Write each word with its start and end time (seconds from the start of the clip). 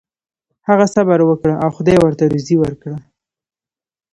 هغه 0.67 0.85
صبر 0.95 1.19
وکړ 1.25 1.49
او 1.63 1.69
خدای 1.77 1.97
ورته 1.99 2.23
روزي 2.31 2.55
ورکړه. 2.59 2.95